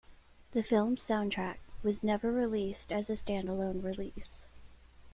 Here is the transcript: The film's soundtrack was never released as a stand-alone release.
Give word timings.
The 0.53 0.63
film's 0.63 1.03
soundtrack 1.03 1.57
was 1.83 2.01
never 2.01 2.31
released 2.31 2.91
as 2.91 3.07
a 3.07 3.15
stand-alone 3.15 3.83
release. 3.83 4.47